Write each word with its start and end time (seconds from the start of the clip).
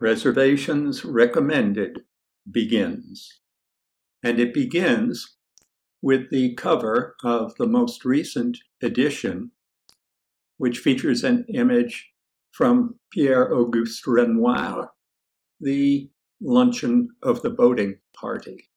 Reservations 0.00 1.04
Recommended 1.04 2.00
begins. 2.50 3.40
And 4.22 4.40
it 4.40 4.54
begins 4.54 5.36
with 6.00 6.30
the 6.30 6.54
cover 6.54 7.16
of 7.22 7.54
the 7.56 7.66
most 7.66 8.06
recent 8.06 8.56
edition, 8.82 9.50
which 10.56 10.78
features 10.78 11.22
an 11.22 11.44
image 11.52 12.12
from 12.50 12.98
Pierre 13.12 13.54
Auguste 13.54 14.06
Renoir, 14.06 14.90
the 15.60 16.08
luncheon 16.40 17.10
of 17.22 17.42
the 17.42 17.50
boating 17.50 17.98
party. 18.14 18.70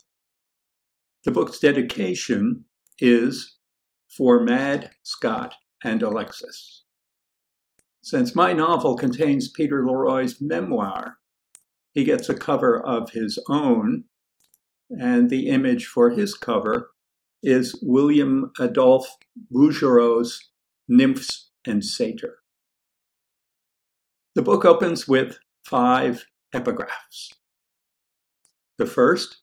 The 1.24 1.32
book's 1.32 1.60
dedication 1.60 2.66
is 3.00 3.60
for 4.10 4.44
Mad, 4.44 4.92
Scott, 5.04 5.56
and 5.86 6.04
Alexis. 6.04 6.83
Since 8.04 8.36
my 8.36 8.52
novel 8.52 8.98
contains 8.98 9.48
Peter 9.48 9.86
Leroy's 9.88 10.42
memoir, 10.42 11.20
he 11.94 12.04
gets 12.04 12.28
a 12.28 12.36
cover 12.36 12.78
of 12.78 13.12
his 13.12 13.40
own, 13.48 14.04
and 14.90 15.30
the 15.30 15.48
image 15.48 15.86
for 15.86 16.10
his 16.10 16.34
cover 16.34 16.92
is 17.42 17.80
William 17.82 18.52
Adolphe 18.60 19.08
Bouguereau's 19.50 20.52
Nymphs 20.90 21.52
and 21.66 21.84
Satyr. 21.84 22.40
The 24.36 24.42
book 24.42 24.66
opens 24.66 25.08
with 25.08 25.38
five 25.64 26.26
epigraphs. 26.54 27.30
The 28.78 28.86
first, 28.86 29.38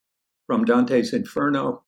from 0.46 0.66
Dante's 0.66 1.14
Inferno 1.14 1.84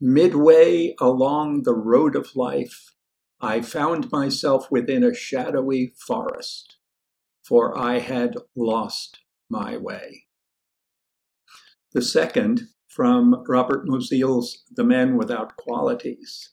Midway 0.00 0.94
along 0.98 1.64
the 1.64 1.74
road 1.74 2.16
of 2.16 2.34
life, 2.34 2.94
I 3.42 3.62
found 3.62 4.12
myself 4.12 4.70
within 4.70 5.02
a 5.02 5.14
shadowy 5.14 5.94
forest, 5.96 6.76
for 7.42 7.76
I 7.76 7.98
had 7.98 8.36
lost 8.54 9.20
my 9.48 9.78
way. 9.78 10.24
The 11.92 12.02
second, 12.02 12.68
from 12.88 13.42
Robert 13.48 13.86
Musil's 13.86 14.64
The 14.70 14.84
Men 14.84 15.16
Without 15.16 15.56
Qualities. 15.56 16.52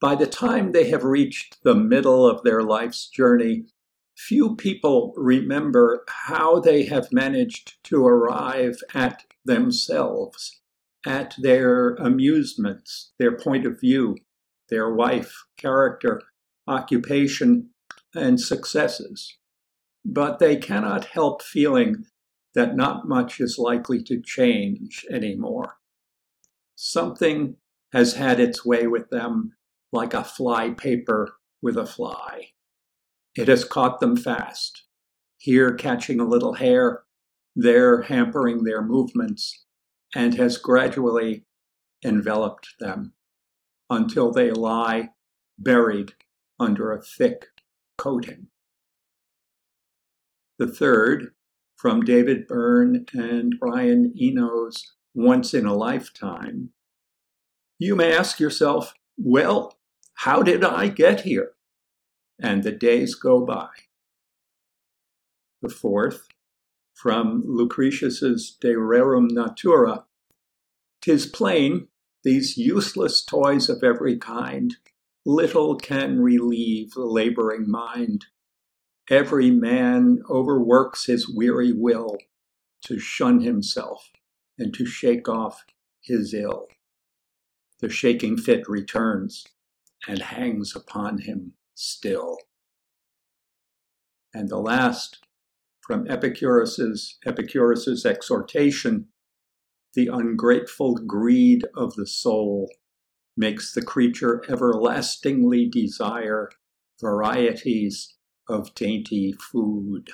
By 0.00 0.16
the 0.16 0.26
time 0.26 0.72
they 0.72 0.90
have 0.90 1.04
reached 1.04 1.62
the 1.62 1.74
middle 1.74 2.26
of 2.26 2.42
their 2.42 2.62
life's 2.62 3.08
journey, 3.08 3.66
few 4.16 4.56
people 4.56 5.14
remember 5.16 6.04
how 6.08 6.60
they 6.60 6.84
have 6.84 7.12
managed 7.12 7.82
to 7.84 8.06
arrive 8.06 8.76
at 8.92 9.24
themselves, 9.44 10.60
at 11.06 11.34
their 11.38 11.94
amusements, 11.94 13.12
their 13.18 13.36
point 13.36 13.64
of 13.64 13.80
view, 13.80 14.16
their 14.70 14.92
wife, 14.92 15.44
character, 15.56 16.22
occupation, 16.66 17.70
and 18.14 18.40
successes. 18.40 19.36
But 20.04 20.38
they 20.38 20.56
cannot 20.56 21.06
help 21.06 21.42
feeling 21.42 22.04
that 22.54 22.76
not 22.76 23.06
much 23.06 23.40
is 23.40 23.58
likely 23.58 24.02
to 24.04 24.22
change 24.22 25.04
anymore. 25.10 25.76
Something 26.74 27.56
has 27.92 28.14
had 28.14 28.40
its 28.40 28.64
way 28.64 28.86
with 28.86 29.10
them 29.10 29.52
like 29.92 30.14
a 30.14 30.24
fly 30.24 30.70
paper 30.70 31.34
with 31.60 31.76
a 31.76 31.86
fly. 31.86 32.48
It 33.36 33.48
has 33.48 33.64
caught 33.64 34.00
them 34.00 34.16
fast, 34.16 34.84
here 35.38 35.74
catching 35.74 36.20
a 36.20 36.28
little 36.28 36.54
hair, 36.54 37.04
there 37.54 38.02
hampering 38.02 38.64
their 38.64 38.82
movements, 38.82 39.64
and 40.14 40.34
has 40.34 40.56
gradually 40.56 41.44
enveloped 42.04 42.68
them 42.78 43.12
until 43.90 44.30
they 44.30 44.50
lie 44.50 45.10
buried 45.58 46.14
under 46.58 46.92
a 46.92 47.02
thick 47.02 47.46
coating. 47.98 48.46
The 50.58 50.68
third, 50.68 51.32
from 51.76 52.02
David 52.02 52.46
Byrne 52.46 53.06
and 53.12 53.54
Brian 53.58 54.14
Eno's 54.18 54.92
Once 55.14 55.52
in 55.54 55.66
a 55.66 55.74
Lifetime, 55.74 56.70
you 57.78 57.96
may 57.96 58.14
ask 58.14 58.38
yourself, 58.38 58.94
well, 59.16 59.78
how 60.14 60.42
did 60.42 60.62
I 60.62 60.88
get 60.88 61.22
here? 61.22 61.52
And 62.38 62.62
the 62.62 62.72
days 62.72 63.14
go 63.14 63.44
by. 63.44 63.68
The 65.62 65.70
fourth, 65.70 66.28
from 66.94 67.42
Lucretius's 67.46 68.56
De 68.60 68.74
Rerum 68.74 69.30
Natura, 69.30 70.04
tis 71.00 71.26
plain 71.26 71.88
these 72.22 72.56
useless 72.56 73.24
toys 73.24 73.68
of 73.68 73.82
every 73.82 74.16
kind 74.16 74.76
little 75.24 75.76
can 75.76 76.20
relieve 76.20 76.92
the 76.92 77.04
laboring 77.04 77.70
mind. 77.70 78.26
Every 79.08 79.50
man 79.50 80.22
overworks 80.28 81.06
his 81.06 81.28
weary 81.28 81.72
will 81.72 82.18
to 82.84 82.98
shun 82.98 83.40
himself 83.40 84.10
and 84.58 84.72
to 84.74 84.86
shake 84.86 85.28
off 85.28 85.64
his 86.00 86.32
ill. 86.32 86.68
The 87.80 87.88
shaking 87.88 88.36
fit 88.36 88.68
returns 88.68 89.46
and 90.06 90.20
hangs 90.20 90.76
upon 90.76 91.18
him 91.18 91.54
still. 91.74 92.38
And 94.32 94.48
the 94.48 94.58
last, 94.58 95.18
from 95.80 96.06
Epicurus's, 96.08 97.18
Epicurus's 97.26 98.06
exhortation, 98.06 99.08
the 99.94 100.08
ungrateful 100.08 100.94
greed 100.94 101.64
of 101.74 101.94
the 101.94 102.06
soul 102.06 102.70
makes 103.36 103.72
the 103.72 103.82
creature 103.82 104.42
everlastingly 104.48 105.66
desire 105.66 106.50
varieties 107.00 108.14
of 108.48 108.74
dainty 108.74 109.32
food. 109.32 110.10